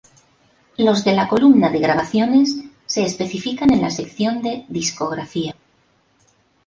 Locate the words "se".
2.87-3.03